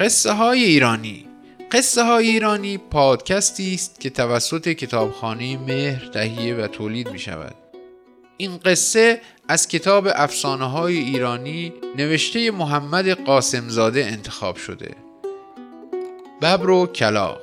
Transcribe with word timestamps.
قصه 0.00 0.32
های 0.32 0.64
ایرانی. 0.64 1.26
قصه 1.72 2.02
های 2.02 2.28
ایرانی 2.28 2.78
پادکستی 2.78 3.74
است 3.74 4.00
که 4.00 4.10
توسط 4.10 4.68
کتابخانه 4.68 5.56
مهر 5.56 6.06
تهیه 6.06 6.54
و 6.54 6.66
تولید 6.66 7.10
می 7.10 7.18
شود 7.18 7.54
این 8.36 8.56
قصه 8.56 9.20
از 9.48 9.68
کتاب 9.68 10.08
افسانه 10.14 10.64
های 10.70 10.98
ایرانی 10.98 11.72
نوشته 11.96 12.50
محمد 12.50 13.08
قاسمزاده 13.08 14.04
انتخاب 14.04 14.56
شده. 14.56 14.94
ببر 16.42 16.70
و 16.70 16.86
کلاق 16.86 17.40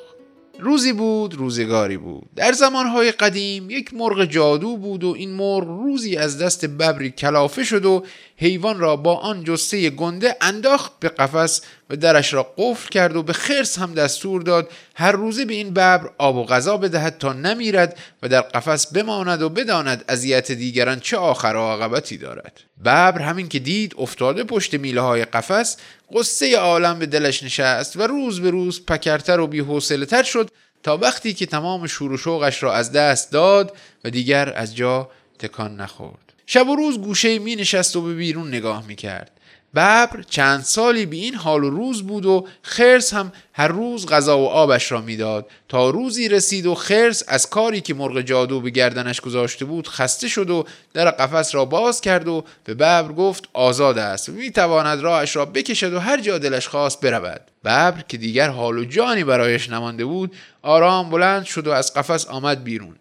روزی 0.59 0.93
بود 0.93 1.35
روزگاری 1.35 1.97
بود. 1.97 2.23
در 2.35 2.51
زمانهای 2.51 3.11
قدیم 3.11 3.69
یک 3.69 3.93
مرغ 3.93 4.25
جادو 4.25 4.77
بود 4.77 5.03
و 5.03 5.13
این 5.17 5.33
مرغ 5.33 5.67
روزی 5.67 6.17
از 6.17 6.41
دست 6.41 6.65
ببری 6.65 7.11
کلافه 7.11 7.63
شد 7.63 7.85
و 7.85 8.03
حیوان 8.39 8.79
را 8.79 8.95
با 8.95 9.15
آن 9.15 9.43
جسته 9.43 9.89
گنده 9.89 10.35
انداخت 10.41 10.91
به 10.99 11.09
قفس 11.09 11.61
و 11.89 11.95
درش 11.95 12.33
را 12.33 12.53
قفل 12.57 12.89
کرد 12.89 13.15
و 13.15 13.23
به 13.23 13.33
خرس 13.33 13.79
هم 13.79 13.93
دستور 13.93 14.41
داد 14.41 14.69
هر 14.95 15.11
روزه 15.11 15.45
به 15.45 15.53
این 15.53 15.69
ببر 15.69 16.09
آب 16.17 16.35
و 16.35 16.45
غذا 16.45 16.77
بدهد 16.77 17.17
تا 17.17 17.33
نمیرد 17.33 17.97
و 18.23 18.27
در 18.27 18.41
قفس 18.41 18.87
بماند 18.87 19.41
و 19.41 19.49
بداند 19.49 20.05
اذیت 20.07 20.51
دیگران 20.51 20.99
چه 20.99 21.17
آخر 21.17 21.53
و 21.55 21.59
عاقبتی 21.59 22.17
دارد. 22.17 22.61
ببر 22.79 23.21
همین 23.21 23.49
که 23.49 23.59
دید 23.59 23.93
افتاده 23.97 24.43
پشت 24.43 24.73
میله 24.73 25.01
های 25.01 25.25
قفس 25.25 25.77
قصه 26.13 26.57
عالم 26.57 26.99
به 26.99 27.05
دلش 27.05 27.43
نشست 27.43 27.97
و 27.97 28.07
روز 28.07 28.41
به 28.41 28.49
روز 28.49 28.85
پکرتر 28.85 29.39
و 29.39 29.47
بیحوصله 29.47 30.05
تر 30.05 30.23
شد 30.23 30.51
تا 30.83 30.97
وقتی 30.97 31.33
که 31.33 31.45
تمام 31.45 31.87
شور 31.87 32.11
و 32.11 32.17
شوقش 32.17 32.63
را 32.63 32.73
از 32.73 32.91
دست 32.91 33.31
داد 33.31 33.77
و 34.03 34.09
دیگر 34.09 34.53
از 34.55 34.75
جا 34.75 35.09
تکان 35.39 35.75
نخورد. 35.75 36.26
شب 36.49 36.69
و 36.69 36.75
روز 36.75 36.99
گوشه 36.99 37.39
می 37.39 37.55
نشست 37.55 37.95
و 37.95 38.01
به 38.01 38.13
بیرون 38.13 38.47
نگاه 38.47 38.87
می 38.87 38.95
کرد 38.95 39.31
ببر 39.75 40.23
چند 40.29 40.63
سالی 40.63 41.05
به 41.05 41.15
این 41.15 41.35
حال 41.35 41.63
و 41.63 41.69
روز 41.69 42.03
بود 42.03 42.25
و 42.25 42.47
خرس 42.61 43.13
هم 43.13 43.31
هر 43.53 43.67
روز 43.67 44.05
غذا 44.05 44.39
و 44.39 44.47
آبش 44.47 44.91
را 44.91 45.01
می‌داد. 45.01 45.49
تا 45.69 45.89
روزی 45.89 46.29
رسید 46.29 46.65
و 46.65 46.75
خرس 46.75 47.23
از 47.27 47.49
کاری 47.49 47.81
که 47.81 47.93
مرغ 47.93 48.21
جادو 48.21 48.61
به 48.61 48.69
گردنش 48.69 49.21
گذاشته 49.21 49.65
بود 49.65 49.87
خسته 49.87 50.27
شد 50.27 50.49
و 50.49 50.65
در 50.93 51.11
قفس 51.11 51.55
را 51.55 51.65
باز 51.65 52.01
کرد 52.01 52.27
و 52.27 52.43
به 52.63 52.73
ببر 52.73 53.13
گفت 53.13 53.49
آزاد 53.53 53.97
است. 53.97 54.29
و 54.29 54.31
می‌تواند 54.31 55.01
راهش 55.01 55.35
را 55.35 55.45
بکشد 55.45 55.93
و 55.93 55.99
هر 55.99 56.21
جا 56.21 56.37
دلش 56.37 56.67
خواست 56.67 57.01
برود. 57.01 57.41
ببر 57.65 58.03
که 58.07 58.17
دیگر 58.17 58.49
حال 58.49 58.77
و 58.77 58.85
جانی 58.85 59.23
برایش 59.23 59.69
نمانده 59.69 60.05
بود 60.05 60.35
آرام 60.61 61.09
بلند 61.09 61.45
شد 61.45 61.67
و 61.67 61.71
از 61.71 61.93
قفس 61.93 62.25
آمد 62.25 62.63
بیرون. 62.63 62.95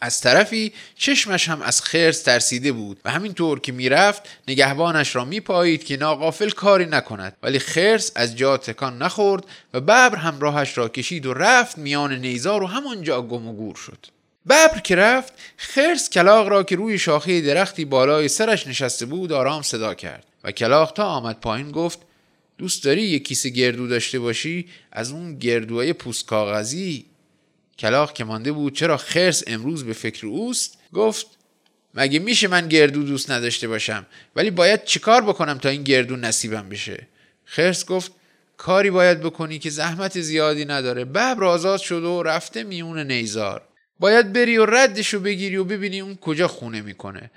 از 0.00 0.20
طرفی 0.20 0.72
چشمش 0.96 1.48
هم 1.48 1.62
از 1.62 1.82
خرس 1.82 2.22
ترسیده 2.22 2.72
بود 2.72 3.00
و 3.04 3.10
همینطور 3.10 3.60
که 3.60 3.72
می‌رفت 3.72 4.22
نگهبانش 4.48 5.16
را 5.16 5.24
میپایید 5.24 5.84
که 5.84 5.96
ناقافل 5.96 6.50
کاری 6.50 6.86
نکند. 6.86 7.36
ولی 7.42 7.58
خرس 7.58 8.12
از 8.14 8.36
جا 8.36 8.56
تکان 8.56 8.98
نخورد 8.98 9.44
و 9.74 9.80
ببر 9.80 10.16
هم 10.16 10.40
راهش 10.40 10.78
را 10.78 10.88
کشید 10.88 11.26
و 11.26 11.34
رفت 11.34 11.78
میان 11.78 12.12
نیزار 12.12 12.62
و 12.62 12.66
همانجا 12.66 13.22
گم 13.22 13.48
و 13.48 13.52
گور 13.52 13.74
شد. 13.74 14.06
ببر 14.48 14.80
که 14.84 14.96
رفت 14.96 15.32
خرس 15.56 16.10
کلاق 16.10 16.48
را 16.48 16.62
که 16.62 16.76
روی 16.76 16.98
شاخه 16.98 17.40
درختی 17.40 17.84
بالای 17.84 18.28
سرش 18.28 18.66
نشسته 18.66 19.06
بود 19.06 19.32
آرام 19.32 19.62
صدا 19.62 19.94
کرد 19.94 20.26
و 20.44 20.52
کلاق 20.52 20.92
تا 20.92 21.04
آمد 21.04 21.40
پایین 21.40 21.70
گفت 21.70 21.98
دوست 22.58 22.84
داری 22.84 23.02
یک 23.02 23.28
کیسه 23.28 23.48
گردو 23.48 23.86
داشته 23.86 24.18
باشی؟ 24.18 24.68
از 24.92 25.10
اون 25.12 25.38
گردوهای 25.38 25.92
پوست 25.92 26.26
کاغذی 26.26 27.06
کلاق 27.80 28.12
که 28.12 28.24
مانده 28.24 28.52
بود 28.52 28.76
چرا 28.76 28.96
خرس 28.96 29.42
امروز 29.46 29.84
به 29.84 29.92
فکر 29.92 30.26
اوست؟ 30.26 30.78
گفت 30.92 31.26
مگه 31.94 32.18
میشه 32.18 32.48
من 32.48 32.68
گردو 32.68 33.02
دوست 33.02 33.30
نداشته 33.30 33.68
باشم؟ 33.68 34.06
ولی 34.36 34.50
باید 34.50 34.84
چیکار 34.84 35.22
بکنم 35.22 35.58
تا 35.58 35.68
این 35.68 35.82
گردو 35.82 36.16
نصیبم 36.16 36.68
بشه؟ 36.68 37.06
خرس 37.44 37.86
گفت 37.86 38.12
کاری 38.56 38.90
باید 38.90 39.20
بکنی 39.20 39.58
که 39.58 39.70
زحمت 39.70 40.20
زیادی 40.20 40.64
نداره. 40.64 41.04
ببر 41.04 41.44
آزاد 41.44 41.80
شد 41.80 42.04
و 42.04 42.22
رفته 42.22 42.62
میون 42.62 42.98
نیزار. 42.98 43.62
باید 43.98 44.32
بری 44.32 44.58
و 44.58 44.66
ردشو 44.66 45.20
بگیری 45.20 45.56
و 45.56 45.64
ببینی 45.64 46.00
اون 46.00 46.16
کجا 46.16 46.48
خونه 46.48 46.82
می‌کنه. 46.82 47.30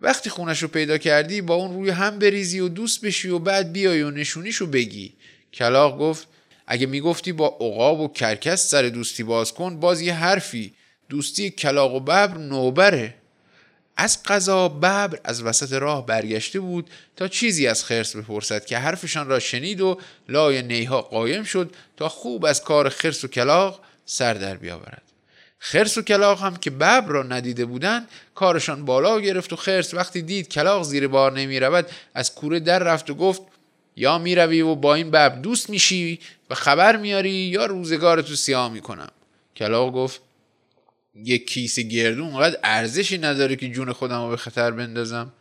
وقتی 0.00 0.30
خونش 0.30 0.62
رو 0.62 0.68
پیدا 0.68 0.98
کردی 0.98 1.40
با 1.40 1.54
اون 1.54 1.74
روی 1.74 1.90
هم 1.90 2.18
بریزی 2.18 2.60
و 2.60 2.68
دوست 2.68 3.04
بشی 3.04 3.28
و 3.28 3.38
بعد 3.38 3.72
بیای 3.72 4.02
و 4.02 4.10
نشونیشو 4.10 4.66
بگی. 4.66 5.12
کلاق 5.52 5.98
گفت 5.98 6.28
اگه 6.70 6.86
می‌گفتی 6.86 7.32
با 7.32 7.46
عقاب 7.46 8.00
و 8.00 8.08
کرکس 8.08 8.70
سر 8.70 8.82
دوستی 8.82 9.22
باز 9.22 9.54
کن 9.54 9.80
باز 9.80 10.00
یه 10.00 10.14
حرفی. 10.14 10.74
دوستی 11.08 11.50
کلاق 11.50 11.94
و 11.94 12.00
ببر 12.00 12.38
نوبره. 12.38 13.14
از 13.96 14.22
قضا 14.22 14.68
ببر 14.68 15.20
از 15.24 15.42
وسط 15.42 15.72
راه 15.72 16.06
برگشته 16.06 16.60
بود 16.60 16.90
تا 17.16 17.28
چیزی 17.28 17.66
از 17.66 17.84
خرس 17.84 18.16
بپرسد 18.16 18.64
که 18.64 18.78
حرفشان 18.78 19.28
را 19.28 19.38
شنید 19.38 19.80
و 19.80 19.98
لای 20.28 20.62
نیها 20.62 21.02
قایم 21.02 21.44
شد 21.44 21.74
تا 21.96 22.08
خوب 22.08 22.44
از 22.44 22.62
کار 22.62 22.88
خرس 22.88 23.24
و 23.24 23.28
کلاق 23.28 23.80
سر 24.06 24.34
در 24.34 24.56
بیاورد. 24.56 25.02
خرس 25.58 25.98
و 25.98 26.02
کلاق 26.02 26.42
هم 26.42 26.56
که 26.56 26.70
ببر 26.70 27.06
را 27.06 27.22
ندیده 27.22 27.64
بودند 27.64 28.08
کارشان 28.34 28.84
بالا 28.84 29.20
گرفت 29.20 29.52
و 29.52 29.56
خرس 29.56 29.94
وقتی 29.94 30.22
دید 30.22 30.48
کلاق 30.48 30.82
زیر 30.82 31.08
بار 31.08 31.32
نمی 31.32 31.60
رود 31.60 31.86
از 32.14 32.34
کوره 32.34 32.60
در 32.60 32.78
رفت 32.78 33.10
و 33.10 33.14
گفت 33.14 33.42
یا 33.98 34.18
می‌روی 34.18 34.60
و 34.60 34.74
با 34.74 34.94
این 34.94 35.08
ببر 35.08 35.28
دوست 35.28 35.70
میشی 35.70 36.18
و 36.50 36.54
خبر 36.54 36.96
میاری 36.96 37.30
یا 37.30 37.66
روزگارتو 37.66 38.36
سیاه 38.36 38.72
می‌کنم. 38.72 39.10
کلاق 39.56 39.92
گفت 39.92 40.20
یک 41.14 41.46
کیسه 41.46 41.82
گردو 41.82 42.22
اونقدر 42.22 42.58
ارزشی 42.64 43.18
نداره 43.18 43.56
که 43.56 43.68
جون 43.68 43.92
خودم 43.92 44.22
رو 44.22 44.30
به 44.30 44.36
خطر 44.36 44.70
بندازم. 44.70 45.32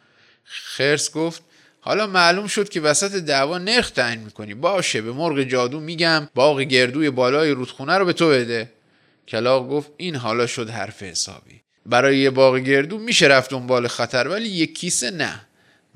خرس 0.44 1.12
گفت 1.12 1.42
حالا 1.80 2.08
معلوم 2.08 2.48
شد 2.48 2.70
که 2.70 2.82
وسط 2.82 3.16
دعوا 3.16 3.58
نرخ 3.58 3.92
تعیین 3.92 4.20
می‌کنی. 4.20 4.54
باشه 4.54 5.02
به 5.02 5.12
مرغ 5.12 5.44
جادو 5.44 5.80
میگم. 5.80 6.30
باغ 6.36 6.62
گردوی 6.62 7.10
بالای 7.10 7.52
رودخونه 7.52 7.98
رو 7.98 8.06
به 8.06 8.14
تو 8.14 8.30
بده. 8.30 8.72
کلاق 9.28 9.70
گفت 9.70 9.92
این 9.98 10.16
حالا 10.16 10.48
شد 10.48 10.70
حرف 10.70 11.04
حسابی. 11.04 11.62
برای 11.86 12.18
یه 12.18 12.30
باغ 12.30 12.58
گردو 12.58 12.98
میشه 12.98 13.28
رفت 13.28 13.52
دنبال 13.52 13.88
خطر 13.88 14.28
ولی 14.28 14.50
یک 14.50 14.80
کیسه 14.80 15.12
نه. 15.12 15.47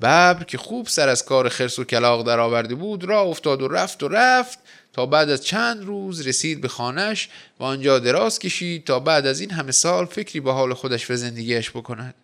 ببر 0.02 0.44
که 0.44 0.58
خوب 0.58 0.88
سر 0.88 1.08
از 1.08 1.24
کار 1.24 1.48
خرس 1.48 1.78
و 1.78 1.84
کلاق 1.84 2.26
در 2.26 2.40
آورده 2.40 2.74
بود 2.74 3.04
را 3.04 3.22
افتاد 3.22 3.62
و 3.62 3.68
رفت 3.68 4.02
و 4.02 4.08
رفت 4.08 4.58
تا 4.92 5.06
بعد 5.06 5.30
از 5.30 5.44
چند 5.44 5.84
روز 5.84 6.26
رسید 6.26 6.60
به 6.60 6.68
خانش 6.68 7.28
و 7.60 7.64
آنجا 7.64 7.98
دراز 7.98 8.38
کشید 8.38 8.84
تا 8.84 9.00
بعد 9.00 9.26
از 9.26 9.40
این 9.40 9.50
همه 9.50 9.72
سال 9.72 10.06
فکری 10.06 10.40
به 10.40 10.52
حال 10.52 10.74
خودش 10.74 11.10
و 11.10 11.16
زندگیش 11.16 11.70
بکند. 11.70 12.14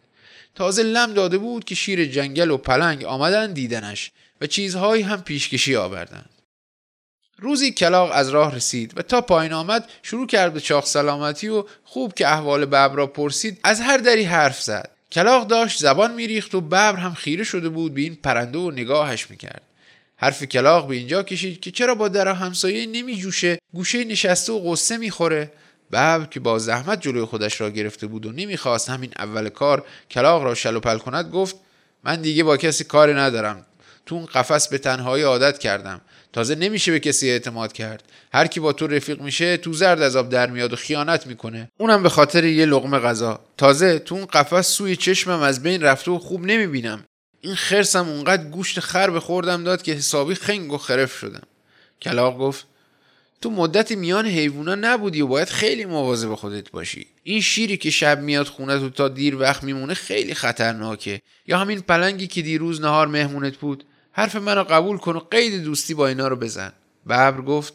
تازه 0.54 0.82
لم 0.82 1.14
داده 1.14 1.38
بود 1.38 1.64
که 1.64 1.74
شیر 1.74 2.04
جنگل 2.04 2.50
و 2.50 2.56
پلنگ 2.56 3.04
آمدن 3.04 3.52
دیدنش 3.52 4.12
و 4.40 4.46
چیزهایی 4.46 5.02
هم 5.02 5.22
پیشکشی 5.22 5.76
آوردند. 5.76 6.30
روزی 7.38 7.72
کلاق 7.72 8.10
از 8.12 8.28
راه 8.28 8.54
رسید 8.54 8.98
و 8.98 9.02
تا 9.02 9.20
پایین 9.20 9.52
آمد 9.52 9.90
شروع 10.02 10.26
کرد 10.26 10.54
به 10.54 10.60
چاق 10.60 10.84
سلامتی 10.84 11.48
و 11.48 11.64
خوب 11.84 12.14
که 12.14 12.28
احوال 12.28 12.64
ببر 12.64 12.88
را 12.88 13.06
پرسید 13.06 13.60
از 13.64 13.80
هر 13.80 13.96
دری 13.96 14.24
حرف 14.24 14.62
زد. 14.62 14.97
کلاق 15.12 15.46
داشت 15.46 15.80
زبان 15.80 16.14
میریخت 16.14 16.54
و 16.54 16.60
ببر 16.60 16.96
هم 16.96 17.14
خیره 17.14 17.44
شده 17.44 17.68
بود 17.68 17.94
به 17.94 18.00
این 18.00 18.14
پرنده 18.14 18.58
و 18.58 18.70
نگاهش 18.70 19.30
می‌کرد. 19.30 19.62
حرف 20.16 20.42
کلاق 20.42 20.88
به 20.88 20.94
اینجا 20.94 21.22
کشید 21.22 21.60
که 21.60 21.70
چرا 21.70 21.94
با 21.94 22.08
در 22.08 22.28
همسایه 22.28 22.86
نمی 22.86 23.16
جوشه 23.16 23.58
گوشه 23.74 24.04
نشسته 24.04 24.52
و 24.52 24.72
قصه 24.72 24.96
می‌خوره. 24.96 25.52
ببر 25.92 26.24
که 26.24 26.40
با 26.40 26.58
زحمت 26.58 27.00
جلوی 27.00 27.24
خودش 27.24 27.60
را 27.60 27.70
گرفته 27.70 28.06
بود 28.06 28.26
و 28.26 28.32
نمی‌خواست 28.32 28.90
همین 28.90 29.10
اول 29.18 29.48
کار 29.48 29.84
کلاق 30.10 30.42
را 30.42 30.54
شل 30.54 30.76
و 30.76 30.80
پل 30.80 30.98
کند 30.98 31.30
گفت 31.30 31.56
من 32.04 32.22
دیگه 32.22 32.44
با 32.44 32.56
کسی 32.56 32.84
کاری 32.84 33.14
ندارم. 33.14 33.66
تو 34.06 34.14
اون 34.14 34.26
قفس 34.26 34.68
به 34.68 34.78
تنهایی 34.78 35.24
عادت 35.24 35.58
کردم. 35.58 36.00
تازه 36.32 36.54
نمیشه 36.54 36.92
به 36.92 37.00
کسی 37.00 37.30
اعتماد 37.30 37.72
کرد. 37.72 38.02
هر 38.32 38.46
کی 38.46 38.60
با 38.60 38.72
تو 38.72 38.86
رفیق 38.86 39.20
میشه 39.20 39.56
تو 39.56 39.72
زرد 39.72 40.02
از 40.02 40.16
آب 40.16 40.28
در 40.28 40.50
میاد 40.50 40.72
و 40.72 40.76
خیانت 40.76 41.26
می‌کنه. 41.26 41.70
اونم 41.78 42.02
به 42.02 42.08
خاطر 42.08 42.44
یه 42.44 42.66
لقمه 42.66 42.98
غذا. 42.98 43.40
تازه 43.56 43.98
تو 43.98 44.14
اون 44.14 44.24
قفس 44.24 44.68
سوی 44.68 44.96
چشمم 44.96 45.42
از 45.42 45.62
بین 45.62 45.82
رفته 45.82 46.10
و 46.10 46.18
خوب 46.18 46.44
نمی‌بینم. 46.44 47.04
این 47.40 47.54
خرسم 47.54 48.08
اونقدر 48.08 48.44
گوشت 48.44 48.80
خر 48.80 49.10
به 49.10 49.20
خوردم 49.20 49.64
داد 49.64 49.82
که 49.82 49.92
حسابی 49.92 50.34
خنگ 50.34 50.72
و 50.72 50.78
خرف 50.78 51.18
شدم. 51.18 51.42
کلاق 52.02 52.38
گفت 52.38 52.66
تو 53.40 53.50
مدتی 53.50 53.96
میان 53.96 54.26
حیوونا 54.26 54.74
نبودی 54.74 55.20
و 55.20 55.26
باید 55.26 55.48
خیلی 55.48 55.84
مواظب 55.84 56.34
خودت 56.34 56.70
باشی. 56.70 57.06
این 57.22 57.40
شیری 57.40 57.76
که 57.76 57.90
شب 57.90 58.20
میاد 58.20 58.46
خونه 58.46 58.78
تو 58.78 58.90
تا 58.90 59.08
دیر 59.08 59.36
وقت 59.36 59.64
میمونه 59.64 59.94
خیلی 59.94 60.34
خطرناکه. 60.34 61.20
یا 61.46 61.58
همین 61.58 61.80
پلنگی 61.80 62.26
که 62.26 62.42
دیروز 62.42 62.80
نهار 62.80 63.06
مهمونت 63.06 63.56
بود. 63.56 63.84
حرف 64.18 64.36
منو 64.36 64.62
قبول 64.62 64.98
کن 64.98 65.16
و 65.16 65.20
قید 65.30 65.62
دوستی 65.62 65.94
با 65.94 66.08
اینا 66.08 66.28
رو 66.28 66.36
بزن. 66.36 66.72
ببر 67.06 67.40
گفت 67.40 67.74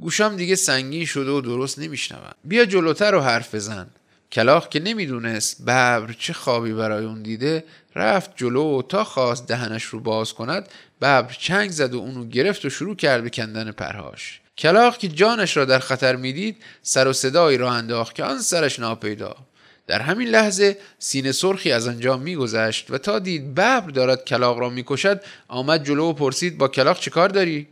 گوشام 0.00 0.36
دیگه 0.36 0.54
سنگین 0.54 1.04
شده 1.04 1.30
و 1.30 1.40
درست 1.40 1.78
نمیشنوم. 1.78 2.34
بیا 2.44 2.64
جلوتر 2.64 3.10
رو 3.10 3.20
حرف 3.20 3.54
بزن. 3.54 3.86
کلاخ 4.32 4.68
که 4.68 4.80
نمی‌دونست 4.80 5.62
ببر 5.62 6.14
چه 6.18 6.32
خوابی 6.32 6.72
برای 6.72 7.04
اون 7.04 7.22
دیده 7.22 7.64
رفت 7.94 8.30
جلو 8.36 8.78
و 8.78 8.82
تا 8.82 9.04
خواست 9.04 9.46
دهنش 9.46 9.84
رو 9.84 10.00
باز 10.00 10.32
کند 10.32 10.68
ببر 11.00 11.36
چنگ 11.38 11.70
زد 11.70 11.94
و 11.94 11.98
اونو 11.98 12.24
گرفت 12.24 12.64
و 12.64 12.70
شروع 12.70 12.96
کرد 12.96 13.22
به 13.22 13.30
کندن 13.30 13.70
پرهاش. 13.72 14.40
کلاخ 14.58 14.98
که 14.98 15.08
جانش 15.08 15.56
را 15.56 15.64
در 15.64 15.78
خطر 15.78 16.16
می‌دید 16.16 16.56
سر 16.82 17.08
و 17.08 17.12
صدایی 17.12 17.58
را 17.58 17.72
انداخت 17.72 18.14
که 18.14 18.24
آن 18.24 18.38
سرش 18.38 18.78
ناپیدا. 18.78 19.36
در 19.86 20.00
همین 20.00 20.28
لحظه 20.28 20.78
سینه 20.98 21.32
سرخی 21.32 21.72
از 21.72 21.88
آنجا 21.88 22.16
میگذشت 22.16 22.90
و 22.90 22.98
تا 22.98 23.18
دید 23.18 23.54
ببر 23.54 23.80
دارد 23.80 24.24
کلاق 24.24 24.58
را 24.58 24.68
می‌کشد 24.68 25.20
آمد 25.48 25.84
جلو 25.84 26.04
و 26.04 26.12
پرسید 26.12 26.58
با 26.58 26.68
کلاق 26.68 27.00
چه 27.00 27.10
کار 27.10 27.28
داری؟ 27.28 27.68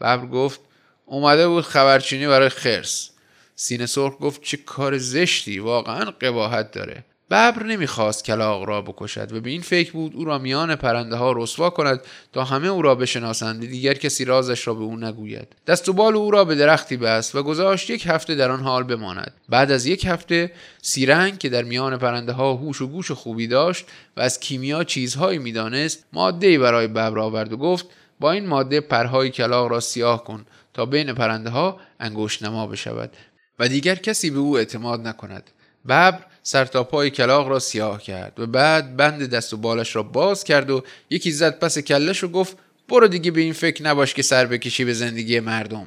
ببر 0.00 0.26
گفت 0.26 0.60
اومده 1.06 1.48
بود 1.48 1.64
خبرچینی 1.64 2.26
برای 2.26 2.48
خرس. 2.48 3.10
سینه 3.54 3.86
سرخ 3.86 4.14
گفت 4.20 4.42
چه 4.42 4.56
کار 4.56 4.98
زشتی 4.98 5.58
واقعا 5.58 6.10
قباحت 6.10 6.72
داره. 6.72 7.04
ببر 7.30 7.62
نمی‌خواست 7.62 8.24
کلاق 8.24 8.64
را 8.64 8.82
بکشد. 8.82 9.32
و 9.32 9.40
به 9.40 9.50
این 9.50 9.60
فکر 9.60 9.92
بود 9.92 10.12
او 10.16 10.24
را 10.24 10.38
میان 10.38 10.76
پرنده 10.76 11.16
ها 11.16 11.32
رسوا 11.32 11.70
کند 11.70 12.00
تا 12.32 12.44
همه 12.44 12.68
او 12.68 12.82
را 12.82 12.94
بشناسند. 12.94 13.60
دیگر 13.60 13.94
کسی 13.94 14.24
رازش 14.24 14.66
را 14.66 14.74
به 14.74 14.84
او 14.84 14.96
نگوید. 14.96 15.48
دست 15.66 15.88
و 15.88 15.92
بال 15.92 16.16
او 16.16 16.30
را 16.30 16.44
به 16.44 16.54
درختی 16.54 16.96
بست 16.96 17.34
و 17.34 17.42
گذاشت 17.42 17.90
یک 17.90 18.06
هفته 18.06 18.34
در 18.34 18.50
آن 18.50 18.60
حال 18.60 18.82
بماند. 18.82 19.34
بعد 19.48 19.70
از 19.70 19.86
یک 19.86 20.04
هفته 20.04 20.52
سیرنگ 20.82 21.38
که 21.38 21.48
در 21.48 21.62
میان 21.62 21.96
پرنده 21.96 22.32
ها 22.32 22.54
هوش 22.54 22.82
و 22.82 22.86
گوش 22.86 23.10
خوبی 23.10 23.46
داشت 23.46 23.86
و 24.16 24.20
از 24.20 24.40
کیمیا 24.40 24.84
چیزهایی 24.84 25.38
می‌دانست 25.38 26.04
ماده 26.12 26.58
برای 26.58 26.86
ببر 26.86 27.18
آورد 27.18 27.52
و 27.52 27.56
گفت 27.56 27.86
با 28.20 28.32
این 28.32 28.46
ماده 28.46 28.80
پرهای 28.80 29.30
کلاق 29.30 29.70
را 29.70 29.80
سیاه 29.80 30.24
کن 30.24 30.46
تا 30.74 30.86
بین 30.86 31.12
پرنده 31.12 31.50
ها 31.50 31.80
انگشت 32.00 32.42
نما 32.42 32.66
بشود. 32.66 33.10
و 33.58 33.68
دیگر 33.68 33.94
کسی 33.94 34.30
به 34.30 34.38
او 34.38 34.58
اعتماد 34.58 35.06
نکند. 35.06 35.50
ببر 35.84 36.18
سر 36.48 36.64
تا 36.64 36.84
پای 36.84 37.10
کلاق 37.10 37.48
را 37.48 37.58
سیاه 37.58 38.02
کرد 38.02 38.40
و 38.40 38.46
بعد 38.46 38.96
بند 38.96 39.30
دست 39.30 39.52
و 39.52 39.56
بالش 39.56 39.96
را 39.96 40.02
باز 40.02 40.44
کرد 40.44 40.70
و 40.70 40.84
یکی 41.10 41.30
زد 41.30 41.58
پس 41.58 41.78
کلش 41.78 42.24
و 42.24 42.28
گفت 42.28 42.56
برو 42.88 43.08
دیگه 43.08 43.30
به 43.30 43.40
این 43.40 43.52
فکر 43.52 43.82
نباش 43.82 44.14
که 44.14 44.22
سر 44.22 44.46
بکشی 44.46 44.84
به 44.84 44.92
زندگی 44.92 45.40
مردم. 45.40 45.86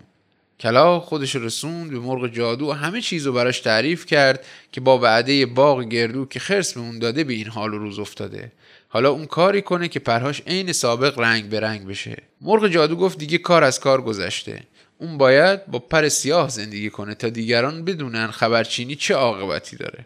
کلاق 0.60 1.04
خودش 1.04 1.36
رسوند 1.36 1.92
به 1.92 2.00
مرغ 2.00 2.28
جادو 2.28 2.70
و 2.70 2.72
همه 2.72 3.02
چیز 3.02 3.28
رو 3.28 3.34
براش 3.34 3.60
تعریف 3.60 4.06
کرد 4.06 4.46
که 4.72 4.82
با 4.82 5.00
وعده 5.00 5.46
باغ 5.46 5.84
گردو 5.84 6.26
که 6.26 6.40
خرس 6.40 6.74
به 6.74 6.80
اون 6.80 7.00
داده 7.00 7.24
به 7.24 7.34
این 7.34 7.48
حال 7.48 7.74
و 7.74 7.78
روز 7.78 8.00
افتاده. 8.00 8.52
حالا 8.88 9.12
اون 9.12 9.26
کاری 9.26 9.62
کنه 9.62 9.88
که 9.88 10.00
پرهاش 10.00 10.42
عین 10.48 10.72
سابق 10.72 11.20
رنگ 11.20 11.50
به 11.50 11.60
رنگ 11.60 11.88
بشه. 11.88 12.18
مرغ 12.42 12.68
جادو 12.68 12.96
گفت 12.96 13.18
دیگه 13.18 13.38
کار 13.38 13.64
از 13.64 13.80
کار 13.80 14.02
گذشته. 14.02 14.64
اون 14.98 15.18
باید 15.18 15.66
با 15.66 15.80
پر 15.80 16.10
سیاه 16.10 16.50
زندگی 16.50 16.90
کنه 16.90 17.16
تا 17.16 17.30
دیگران 17.30 17.86
بدونن 17.86 18.28
خبرچینی 18.28 18.96
چه 18.96 19.14
عاقبتی 19.14 19.76
داره. 19.76 20.06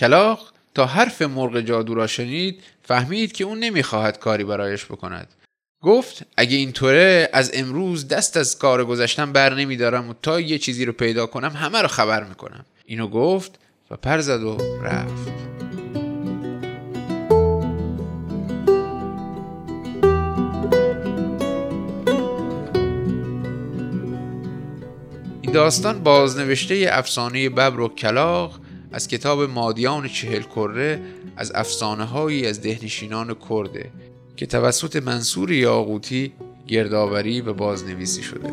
کلاق 0.00 0.52
تا 0.74 0.86
حرف 0.86 1.22
مرغ 1.22 1.60
جادو 1.60 1.94
را 1.94 2.06
شنید 2.06 2.62
فهمید 2.82 3.32
که 3.32 3.44
اون 3.44 3.58
نمی‌خواهد 3.58 4.18
کاری 4.18 4.44
برایش 4.44 4.84
بکند. 4.84 5.28
گفت 5.82 6.22
اگه 6.36 6.56
اینطوره 6.56 7.28
از 7.32 7.50
امروز 7.54 8.08
دست 8.08 8.36
از 8.36 8.58
کار 8.58 8.84
گذشتن 8.84 9.32
بر 9.32 9.54
نمیدارم 9.54 10.08
و 10.08 10.14
تا 10.22 10.40
یه 10.40 10.58
چیزی 10.58 10.84
رو 10.84 10.92
پیدا 10.92 11.26
کنم 11.26 11.50
همه 11.50 11.82
رو 11.82 11.88
خبر 11.88 12.24
می‌کنم. 12.24 12.64
اینو 12.84 13.08
گفت 13.08 13.58
و 13.90 13.96
پر 13.96 14.20
زد 14.20 14.42
و 14.42 14.56
رفت. 14.82 15.32
این 25.42 25.52
داستان 25.52 26.02
بازنوشته 26.02 26.86
افسانه 26.90 27.48
ببر 27.48 27.80
و 27.80 27.88
کلاق 27.88 28.60
از 28.92 29.08
کتاب 29.08 29.42
مادیان 29.42 30.08
چهل 30.08 30.42
کره 30.42 31.00
از 31.36 31.52
افسانه 31.54 32.04
هایی 32.04 32.46
از 32.46 32.62
دهنشینان 32.62 33.36
کرده 33.48 33.90
که 34.36 34.46
توسط 34.46 34.96
منصور 34.96 35.52
یاقوتی 35.52 36.32
گردآوری 36.66 37.40
و 37.40 37.52
بازنویسی 37.52 38.22
شده. 38.22 38.50